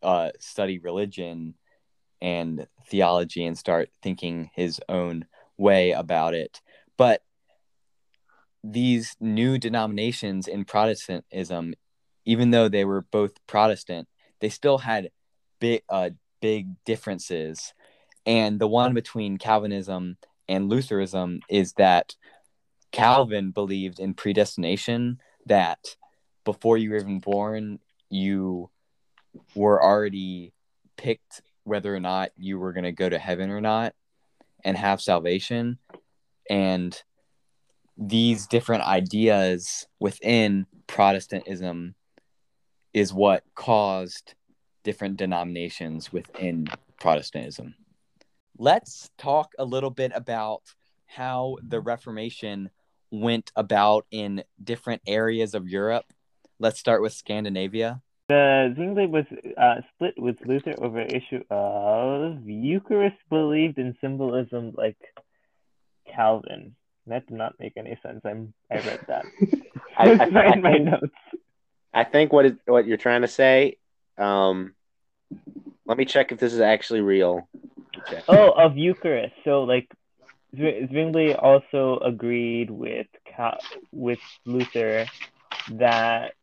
uh, 0.02 0.30
study 0.38 0.78
religion 0.78 1.54
and 2.20 2.66
theology 2.86 3.44
and 3.44 3.58
start 3.58 3.90
thinking 4.02 4.50
his 4.54 4.80
own 4.88 5.26
way 5.56 5.90
about 5.92 6.34
it. 6.34 6.60
But 6.96 7.22
these 8.62 9.16
new 9.20 9.58
denominations 9.58 10.46
in 10.46 10.64
Protestantism, 10.64 11.74
even 12.24 12.50
though 12.50 12.68
they 12.68 12.84
were 12.84 13.02
both 13.02 13.44
Protestant, 13.46 14.08
they 14.40 14.48
still 14.48 14.78
had 14.78 15.10
big 15.60 15.82
uh, 15.88 16.10
big 16.40 16.68
differences. 16.84 17.72
And 18.24 18.60
the 18.60 18.68
one 18.68 18.94
between 18.94 19.38
Calvinism 19.38 20.16
and 20.48 20.68
Lutheranism 20.68 21.40
is 21.48 21.72
that 21.74 22.14
Calvin 22.92 23.50
believed 23.50 23.98
in 23.98 24.14
predestination, 24.14 25.18
that 25.46 25.96
before 26.44 26.76
you 26.76 26.90
were 26.90 26.98
even 26.98 27.18
born, 27.18 27.80
you 28.10 28.70
were 29.54 29.82
already 29.82 30.52
picked 30.96 31.42
whether 31.64 31.94
or 31.94 32.00
not 32.00 32.30
you 32.36 32.58
were 32.58 32.72
going 32.72 32.84
to 32.84 32.92
go 32.92 33.08
to 33.08 33.18
heaven 33.18 33.50
or 33.50 33.60
not 33.60 33.94
and 34.64 34.76
have 34.76 35.00
salvation. 35.00 35.78
And 36.50 37.00
these 37.96 38.46
different 38.46 38.84
ideas 38.84 39.86
within 40.00 40.66
Protestantism 40.86 41.94
is 42.92 43.12
what 43.12 43.44
caused 43.54 44.34
different 44.82 45.16
denominations 45.16 46.12
within 46.12 46.66
Protestantism. 47.00 47.74
Let's 48.58 49.10
talk 49.16 49.52
a 49.58 49.64
little 49.64 49.90
bit 49.90 50.12
about 50.14 50.62
how 51.06 51.56
the 51.66 51.80
Reformation 51.80 52.70
went 53.10 53.52
about 53.56 54.06
in 54.10 54.42
different 54.62 55.02
areas 55.06 55.54
of 55.54 55.68
Europe. 55.68 56.06
Let's 56.58 56.78
start 56.78 57.02
with 57.02 57.12
Scandinavia. 57.12 58.02
The 58.28 58.72
Zwingli 58.74 59.06
was 59.06 59.24
uh, 59.56 59.80
split 59.94 60.14
with 60.16 60.36
Luther 60.46 60.74
over 60.78 61.00
issue 61.00 61.42
of 61.50 62.48
Eucharist 62.48 63.16
believed 63.28 63.78
in 63.78 63.96
symbolism 64.00 64.72
like 64.76 64.96
Calvin. 66.14 66.74
That 67.06 67.26
did 67.26 67.36
not 67.36 67.54
make 67.58 67.72
any 67.76 67.98
sense. 68.02 68.20
I'm 68.24 68.54
I 68.70 68.76
read 68.76 69.00
that. 69.08 69.24
I, 69.98 70.08
It's 70.10 70.20
I, 70.36 70.40
I 70.40 70.56
my 70.56 70.72
think, 70.72 70.84
notes. 70.84 71.12
I 71.92 72.04
think 72.04 72.32
what 72.32 72.46
is 72.46 72.52
what 72.66 72.86
you're 72.86 72.96
trying 72.96 73.22
to 73.22 73.28
say. 73.28 73.76
Um, 74.16 74.74
let 75.84 75.98
me 75.98 76.04
check 76.04 76.30
if 76.32 76.38
this 76.38 76.52
is 76.52 76.60
actually 76.60 77.00
real. 77.00 77.48
Oh, 78.28 78.50
of 78.52 78.76
Eucharist. 78.76 79.34
So 79.44 79.64
like 79.64 79.90
Zw- 80.56 80.88
Zwingli 80.90 81.34
also 81.34 81.98
agreed 81.98 82.70
with 82.70 83.08
Cal- 83.36 83.58
with 83.90 84.20
Luther 84.46 85.06
that 85.72 86.34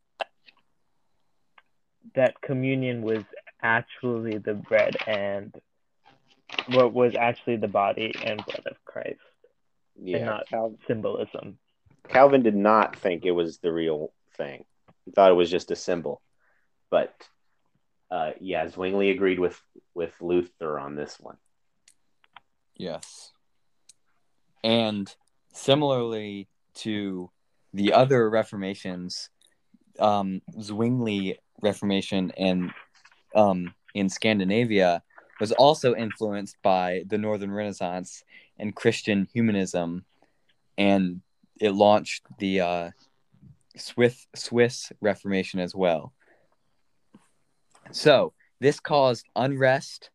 that 2.15 2.41
communion 2.41 3.01
was 3.01 3.24
actually 3.62 4.38
the 4.38 4.53
bread 4.53 4.96
and 5.06 5.53
what 6.70 6.94
was 6.94 7.15
actually 7.15 7.58
the 7.58 7.68
body 7.68 8.13
and 8.24 8.44
blood 8.46 8.63
of 8.65 8.84
Christ, 8.86 9.20
and 9.98 10.08
yeah, 10.08 10.25
not 10.25 10.48
Cal- 10.50 10.75
symbolism. 10.88 11.58
Calvin 12.08 12.41
did 12.41 12.56
not 12.56 12.96
think 12.96 13.25
it 13.25 13.32
was 13.32 13.60
the 13.60 13.72
real 13.72 14.12
thing. 14.36 14.65
He 15.06 15.12
thought 15.12 15.32
it 15.32 15.36
was 15.36 15.51
just 15.51 15.72
a 15.72 15.75
symbol. 15.75 16.22
But 16.89 17.13
uh, 18.10 18.32
yeah, 18.39 18.68
Zwingli 18.68 19.12
agreed 19.12 19.39
with 19.39 19.60
with 19.94 20.13
Luther 20.22 20.79
on 20.79 20.96
this 20.96 21.20
one. 21.20 21.38
Yes. 22.75 23.32
And 24.63 25.13
similarly 25.53 26.48
to 26.75 27.29
the 27.74 27.94
other 27.94 28.29
Reformations, 28.29 29.29
um, 30.00 30.41
Zwingli 30.60 31.38
Reformation 31.62 32.31
and 32.38 32.72
um, 33.36 33.74
in 33.94 34.10
Scandinavia 34.10 35.01
was 35.40 35.51
also 35.53 35.96
influenced 35.96 36.57
by 36.62 37.03
the 37.07 37.18
Northern 37.18 37.51
Renaissance 37.51 38.24
and 38.57 38.75
Christian 38.75 39.27
humanism, 39.33 40.05
and 40.77 41.22
it 41.60 41.72
launched 41.72 42.24
the 42.40 42.62
uh, 42.62 42.90
Swiss 43.77 44.27
Swiss 44.36 44.92
Reformation 45.01 45.60
as 45.60 45.74
well. 45.74 46.14
So 47.92 48.33
this 48.60 48.79
caused 48.79 49.25
unrest 49.36 50.10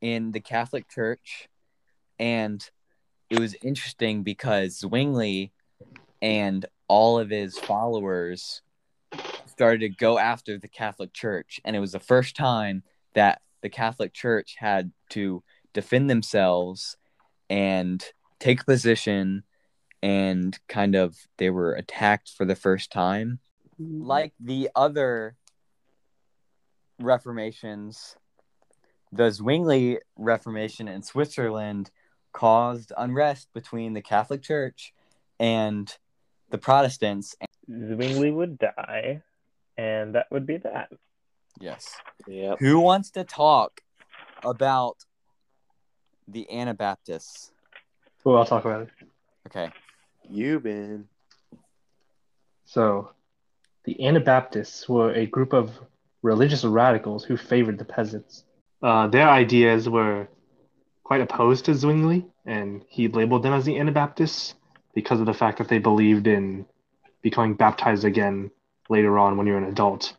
in 0.00 0.30
the 0.30 0.40
Catholic 0.40 0.88
Church, 0.88 1.48
and 2.18 2.64
it 3.30 3.40
was 3.40 3.56
interesting 3.62 4.22
because 4.22 4.78
Zwingli 4.78 5.52
and 6.22 6.64
all 6.88 7.18
of 7.18 7.30
his 7.30 7.58
followers 7.58 8.62
started 9.54 9.80
to 9.80 9.88
go 9.88 10.18
after 10.18 10.58
the 10.58 10.68
Catholic 10.68 11.12
Church, 11.12 11.60
and 11.64 11.74
it 11.74 11.80
was 11.80 11.92
the 11.92 12.00
first 12.00 12.36
time 12.36 12.82
that 13.14 13.40
the 13.62 13.68
Catholic 13.68 14.12
Church 14.12 14.56
had 14.58 14.92
to 15.10 15.42
defend 15.72 16.10
themselves 16.10 16.96
and 17.48 18.04
take 18.38 18.60
a 18.60 18.64
position 18.64 19.42
and 20.02 20.58
kind 20.68 20.94
of 20.94 21.16
they 21.38 21.50
were 21.50 21.72
attacked 21.72 22.30
for 22.36 22.44
the 22.44 22.56
first 22.56 22.92
time. 22.92 23.40
Mm-hmm. 23.80 24.04
Like 24.04 24.32
the 24.38 24.68
other 24.74 25.36
reformations 27.00 28.16
the 29.14 29.30
Zwingli 29.30 29.98
Reformation 30.16 30.88
in 30.88 31.02
Switzerland 31.02 31.90
caused 32.32 32.92
unrest 32.96 33.48
between 33.54 33.92
the 33.94 34.02
Catholic 34.02 34.42
Church 34.42 34.92
and 35.38 35.96
the 36.50 36.58
Protestants. 36.58 37.36
Zwingli 37.70 38.32
would 38.32 38.58
die, 38.58 39.22
and 39.76 40.14
that 40.14 40.26
would 40.30 40.46
be 40.46 40.58
that. 40.58 40.90
Yes. 41.60 41.96
Yep. 42.26 42.58
Who 42.60 42.80
wants 42.80 43.10
to 43.12 43.24
talk 43.24 43.80
about 44.44 44.96
the 46.26 46.50
Anabaptists? 46.50 47.52
Well, 48.24 48.38
I'll 48.38 48.46
talk 48.46 48.64
about 48.64 48.82
it. 48.82 48.88
Okay. 49.46 49.70
Yubin. 50.32 51.04
So, 52.64 53.10
the 53.84 54.06
Anabaptists 54.06 54.88
were 54.88 55.12
a 55.12 55.26
group 55.26 55.52
of 55.52 55.70
religious 56.22 56.64
radicals 56.64 57.24
who 57.24 57.36
favored 57.36 57.78
the 57.78 57.84
peasants. 57.84 58.44
Uh, 58.82 59.06
their 59.08 59.28
ideas 59.28 59.88
were 59.88 60.28
quite 61.04 61.20
opposed 61.20 61.66
to 61.66 61.74
Zwingli, 61.74 62.26
and 62.46 62.82
he 62.88 63.08
labeled 63.08 63.42
them 63.42 63.52
as 63.52 63.64
the 63.64 63.78
Anabaptists 63.78 64.54
because 64.94 65.20
of 65.20 65.26
the 65.26 65.34
fact 65.34 65.58
that 65.58 65.68
they 65.68 65.78
believed 65.78 66.26
in 66.26 66.64
becoming 67.22 67.54
baptized 67.54 68.04
again 68.04 68.50
later 68.88 69.18
on 69.18 69.36
when 69.36 69.46
you're 69.46 69.58
an 69.58 69.64
adult 69.64 70.14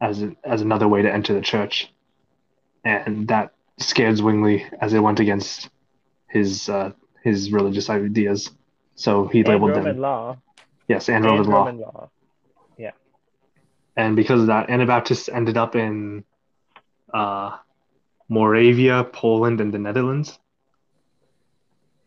as, 0.00 0.22
a, 0.22 0.34
as 0.44 0.60
another 0.60 0.88
way 0.88 1.02
to 1.02 1.12
enter 1.12 1.34
the 1.34 1.40
church. 1.40 1.92
And 2.84 3.28
that 3.28 3.52
scared 3.78 4.16
Zwingli 4.16 4.64
as 4.80 4.92
it 4.94 5.00
went 5.00 5.20
against 5.20 5.68
his 6.28 6.68
uh, 6.68 6.92
his 7.22 7.50
religious 7.52 7.90
ideas. 7.90 8.50
So 8.94 9.26
he 9.26 9.40
And 9.40 9.48
labeled 9.48 9.70
Roman 9.70 9.84
them. 9.84 9.98
law. 10.00 10.36
Yes, 10.88 11.08
and 11.08 11.24
And 11.24 11.24
Roman 11.26 11.46
law. 11.50 11.58
Roman 11.66 11.80
law. 11.80 12.10
and 13.96 14.14
because 14.14 14.40
of 14.40 14.46
that, 14.46 14.70
Anabaptists 14.70 15.28
ended 15.28 15.56
up 15.56 15.74
in 15.74 16.24
uh, 17.12 17.56
Moravia, 18.28 19.04
Poland, 19.12 19.60
and 19.60 19.74
the 19.74 19.78
Netherlands. 19.78 20.38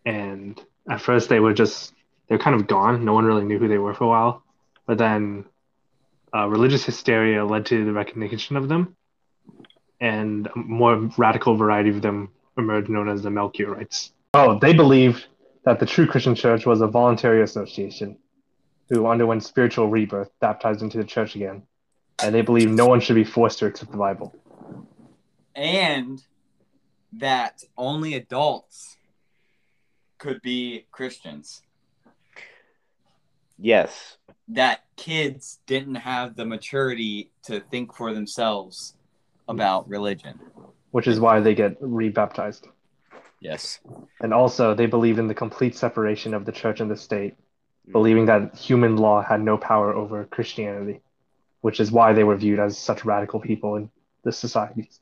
And 0.05 0.59
at 0.89 1.01
first, 1.01 1.27
they 1.29 1.39
were 1.39 1.53
just 1.53 1.93
they're 2.27 2.39
kind 2.39 2.55
of 2.55 2.65
gone. 2.67 3.03
No 3.03 3.13
one 3.13 3.25
really 3.25 3.43
knew 3.43 3.59
who 3.59 3.67
they 3.67 3.77
were 3.77 3.93
for 3.93 4.05
a 4.05 4.07
while. 4.07 4.43
But 4.87 4.97
then, 4.97 5.45
uh, 6.35 6.47
religious 6.47 6.83
hysteria 6.83 7.45
led 7.45 7.65
to 7.67 7.85
the 7.85 7.93
recognition 7.93 8.57
of 8.57 8.69
them, 8.69 8.95
and 9.99 10.47
a 10.47 10.57
more 10.57 11.09
radical 11.17 11.55
variety 11.55 11.89
of 11.89 12.01
them 12.01 12.29
emerged, 12.57 12.89
known 12.89 13.09
as 13.09 13.21
the 13.21 13.29
Melchiorites. 13.29 14.11
Oh, 14.33 14.59
they 14.59 14.73
believed 14.73 15.25
that 15.65 15.79
the 15.79 15.85
true 15.85 16.07
Christian 16.07 16.35
church 16.35 16.65
was 16.65 16.81
a 16.81 16.87
voluntary 16.87 17.43
association 17.43 18.17
who 18.89 19.07
underwent 19.07 19.43
spiritual 19.43 19.87
rebirth, 19.87 20.31
baptized 20.39 20.81
into 20.81 20.97
the 20.97 21.03
church 21.03 21.35
again 21.35 21.63
and 22.21 22.35
they 22.35 22.41
believe 22.41 22.69
no 22.69 22.85
one 22.85 22.99
should 22.99 23.15
be 23.15 23.23
forced 23.23 23.59
to 23.59 23.65
accept 23.65 23.91
the 23.91 23.97
Bible. 23.97 24.33
And 25.55 26.21
that 27.13 27.63
only 27.77 28.13
adults 28.13 28.97
could 30.17 30.41
be 30.41 30.85
Christians. 30.91 31.61
Yes. 33.57 34.17
That 34.53 34.83
kids 34.97 35.59
didn't 35.65 35.95
have 35.95 36.35
the 36.35 36.45
maturity 36.45 37.31
to 37.43 37.59
think 37.59 37.95
for 37.95 38.13
themselves 38.13 38.95
about 39.47 39.87
religion. 39.87 40.39
Which 40.91 41.07
is 41.07 41.19
why 41.19 41.39
they 41.39 41.55
get 41.55 41.77
rebaptized. 41.79 42.67
Yes. 43.39 43.79
And 44.19 44.33
also, 44.33 44.75
they 44.75 44.85
believed 44.85 45.19
in 45.19 45.27
the 45.27 45.33
complete 45.33 45.75
separation 45.75 46.33
of 46.33 46.45
the 46.45 46.51
church 46.51 46.79
and 46.79 46.91
the 46.91 46.95
state, 46.95 47.35
mm. 47.87 47.91
believing 47.91 48.25
that 48.25 48.55
human 48.55 48.97
law 48.97 49.23
had 49.23 49.41
no 49.41 49.57
power 49.57 49.93
over 49.93 50.25
Christianity, 50.25 50.99
which 51.61 51.79
is 51.79 51.91
why 51.91 52.13
they 52.13 52.23
were 52.23 52.35
viewed 52.35 52.59
as 52.59 52.77
such 52.77 53.03
radical 53.03 53.39
people 53.39 53.75
in 53.77 53.89
the 54.23 54.31
societies. 54.31 54.99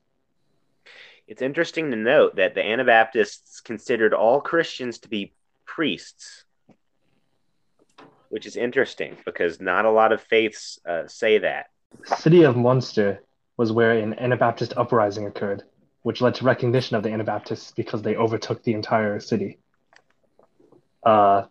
It's 1.28 1.42
interesting 1.42 1.92
to 1.92 1.98
note 1.98 2.38
that 2.38 2.56
the 2.56 2.66
Anabaptists 2.66 3.60
considered 3.60 4.14
all 4.14 4.42
Christians 4.42 5.00
to 5.00 5.10
be 5.10 5.34
priests, 5.66 6.46
which 8.30 8.46
is 8.46 8.56
interesting 8.56 9.18
because 9.26 9.60
not 9.60 9.86
a 9.86 9.92
lot 9.92 10.12
of 10.12 10.22
faiths 10.22 10.80
uh, 10.88 11.08
say 11.08 11.40
that. 11.40 11.68
The 12.10 12.16
city 12.16 12.44
of 12.44 12.56
Munster 12.56 13.22
was 13.58 13.72
where 13.72 13.92
an 13.92 14.14
Anabaptist 14.18 14.74
uprising 14.78 15.26
occurred, 15.28 15.64
which 16.04 16.22
led 16.22 16.36
to 16.36 16.46
recognition 16.46 16.96
of 16.96 17.04
the 17.04 17.10
Anabaptists 17.12 17.72
because 17.72 18.02
they 18.02 18.16
overtook 18.16 18.64
the 18.64 18.74
entire 18.74 19.20
city. 19.20 19.58
Uh, 21.04 21.44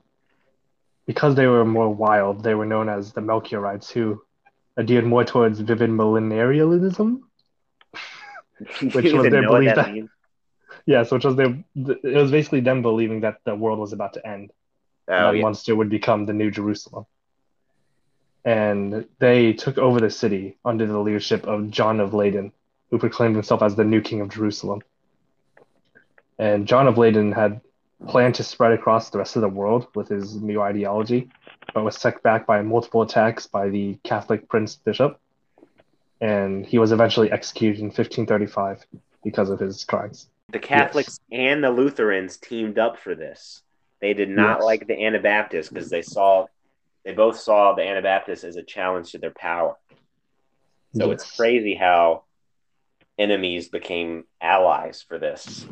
because 1.07 1.35
they 1.35 1.47
were 1.47 1.65
more 1.65 1.89
wild, 1.93 2.43
they 2.43 2.55
were 2.55 2.67
known 2.67 2.89
as 2.89 3.13
the 3.13 3.21
Melchiorites, 3.21 3.91
who 3.91 4.23
adhered 4.79 5.05
more 5.05 5.25
towards 5.25 5.59
vivid 5.61 5.91
millenarianism. 5.91 7.23
which 8.93 9.13
was 9.13 9.31
their 9.31 9.43
belief 9.43 9.75
that- 9.75 10.09
Yes, 10.87 11.11
which 11.11 11.25
was 11.25 11.37
their, 11.37 11.63
it 11.77 12.15
was 12.17 12.31
basically 12.31 12.61
them 12.61 12.81
believing 12.81 13.21
that 13.21 13.39
the 13.45 13.55
world 13.55 13.79
was 13.79 13.93
about 13.93 14.15
to 14.15 14.27
end. 14.27 14.53
Oh, 15.09 15.15
and 15.15 15.25
that 15.27 15.37
yeah. 15.37 15.43
Munster 15.43 15.75
would 15.75 15.91
become 15.91 16.27
the 16.27 16.33
new 16.33 16.51
Jerusalem. 16.51 17.07
And 18.45 19.07
they 19.19 19.53
took 19.53 19.79
over 19.79 20.01
the 20.01 20.11
city 20.11 20.57
under 20.65 20.87
the 20.87 20.99
leadership 20.99 21.47
of 21.47 21.71
John 21.71 22.01
of 22.01 22.15
Leyden, 22.15 22.53
who 22.91 22.99
proclaimed 22.99 23.35
himself 23.35 23.63
as 23.63 23.75
the 23.75 23.85
new 23.85 24.01
king 24.01 24.21
of 24.21 24.29
Jerusalem. 24.31 24.83
And 26.39 26.67
John 26.67 26.87
of 26.87 26.99
Leyden 26.99 27.33
had 27.33 27.61
planned 28.07 28.37
to 28.37 28.45
spread 28.45 28.73
across 28.73 29.11
the 29.11 29.19
rest 29.19 29.37
of 29.37 29.43
the 29.43 29.49
world 29.49 29.89
with 29.95 30.09
his 30.09 30.37
new 30.37 30.61
ideology, 30.61 31.31
but 31.75 31.85
was 31.85 31.97
set 31.97 32.23
back 32.23 32.47
by 32.47 32.63
multiple 32.63 33.03
attacks 33.03 33.47
by 33.47 33.69
the 33.69 33.99
Catholic 34.05 34.49
prince 34.49 34.77
bishop. 34.77 35.21
And 36.21 36.65
he 36.65 36.79
was 36.79 36.93
eventually 36.93 37.31
executed 37.31 37.81
in 37.81 37.87
1535 37.87 38.85
because 39.25 39.51
of 39.51 39.59
his 39.59 39.85
crimes. 39.85 40.29
The 40.51 40.59
Catholics 40.59 41.21
and 41.31 41.63
the 41.63 41.71
Lutherans 41.71 42.39
teamed 42.39 42.79
up 42.79 42.99
for 42.99 43.15
this. 43.15 43.63
They 44.01 44.15
did 44.15 44.29
not 44.29 44.59
Yes. 44.59 44.65
like 44.65 44.87
the 44.87 45.05
Anabaptists 45.05 45.71
because 45.73 45.91
they 45.91 46.03
saw 46.03 46.47
they 47.05 47.15
both 47.15 47.39
saw 47.39 47.75
the 47.75 47.83
Anabaptists 47.83 48.45
as 48.45 48.57
a 48.57 48.63
challenge 48.63 49.13
to 49.13 49.19
their 49.19 49.33
power. 49.33 49.77
So 50.95 51.11
it's 51.11 51.37
crazy 51.37 51.75
how 51.75 52.25
enemies 53.19 53.69
became 53.69 54.25
allies 54.43 55.03
for 55.03 55.19
this. 55.19 55.67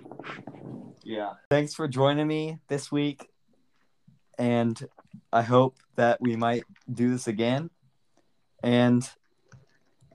Yeah. 1.02 1.34
Thanks 1.50 1.74
for 1.74 1.88
joining 1.88 2.26
me 2.26 2.58
this 2.68 2.90
week. 2.90 3.28
And 4.38 4.80
I 5.32 5.42
hope 5.42 5.76
that 5.96 6.20
we 6.20 6.36
might 6.36 6.64
do 6.90 7.10
this 7.10 7.26
again. 7.26 7.70
And 8.62 9.08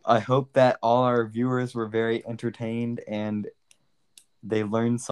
I 0.04 0.19
hope 0.19 0.54
that 0.54 0.80
all 0.82 1.04
our 1.04 1.26
viewers 1.28 1.76
were 1.76 1.88
very 1.88 2.26
entertained 2.26 3.02
and 3.08 3.47
they 4.41 4.63
learned 4.63 5.02